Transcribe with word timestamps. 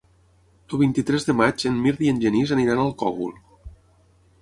El 0.75 0.79
vint-i-tres 0.83 1.27
de 1.27 1.35
maig 1.43 1.67
en 1.73 1.79
Mirt 1.83 2.03
i 2.07 2.11
en 2.15 2.25
Genís 2.25 2.57
aniran 2.59 2.85
al 2.87 2.93
Cogul. 3.03 3.41